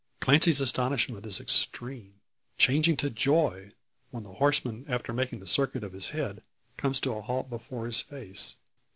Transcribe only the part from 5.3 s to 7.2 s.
the circuit of his head, comes to